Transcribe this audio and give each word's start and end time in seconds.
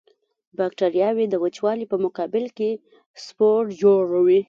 بکټریاوې 0.57 1.25
د 1.29 1.35
وچوالي 1.43 1.85
په 1.91 1.97
مقابل 2.05 2.45
کې 2.57 2.71
سپور 3.25 3.63
جوړوي. 3.81 4.39